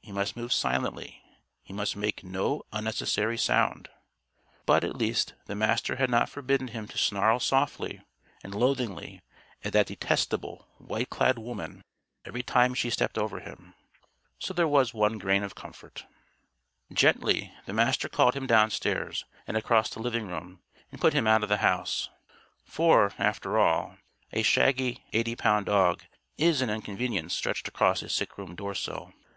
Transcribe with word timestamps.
He 0.00 0.10
must 0.10 0.36
move 0.36 0.52
silently. 0.52 1.22
He 1.62 1.72
must 1.72 1.94
make 1.94 2.24
no 2.24 2.64
unnecessary 2.72 3.38
sound. 3.38 3.88
But, 4.66 4.82
at 4.82 4.96
least, 4.96 5.34
the 5.46 5.54
Master 5.54 5.94
had 5.94 6.10
not 6.10 6.28
forbidden 6.28 6.66
him 6.66 6.88
to 6.88 6.98
snarl 6.98 7.38
softly 7.38 8.00
and 8.42 8.52
loathingly 8.52 9.20
at 9.62 9.72
that 9.72 9.86
detestable 9.86 10.66
white 10.78 11.08
clad 11.08 11.38
woman 11.38 11.84
every 12.24 12.42
time 12.42 12.74
she 12.74 12.90
stepped 12.90 13.16
over 13.16 13.38
him. 13.38 13.74
So 14.40 14.52
there 14.52 14.66
was 14.66 14.92
one 14.92 15.18
grain 15.18 15.44
of 15.44 15.54
comfort. 15.54 16.04
Gently, 16.92 17.54
the 17.66 17.72
Master 17.72 18.08
called 18.08 18.34
him 18.34 18.48
downstairs 18.48 19.24
and 19.46 19.56
across 19.56 19.88
the 19.88 20.02
living 20.02 20.26
room, 20.26 20.60
and 20.90 21.00
put 21.00 21.14
him 21.14 21.28
out 21.28 21.44
of 21.44 21.48
the 21.48 21.58
house. 21.58 22.08
For, 22.64 23.12
after 23.18 23.56
all, 23.56 23.98
a 24.32 24.42
shaggy 24.42 25.04
eighty 25.12 25.36
pound 25.36 25.66
dog 25.66 26.02
is 26.36 26.60
an 26.60 26.70
inconvenience 26.70 27.36
stretched 27.36 27.68
across 27.68 28.02
a 28.02 28.08
sick 28.08 28.36
room 28.36 28.56
doorsill. 28.56 29.12